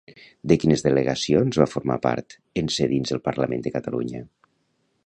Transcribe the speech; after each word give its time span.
De 0.51 0.55
quines 0.61 0.83
delegacions 0.85 1.59
va 1.63 1.67
formar 1.75 1.99
part, 2.07 2.35
en 2.63 2.73
ser 2.79 2.89
dins 2.95 3.17
el 3.19 3.23
Parlament 3.29 3.67
de 3.69 3.77
Catalunya? 3.79 4.27